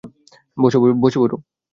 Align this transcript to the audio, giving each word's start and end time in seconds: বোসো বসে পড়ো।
বোসো 0.57 0.77
বসে 1.01 1.17
পড়ো। 1.21 1.37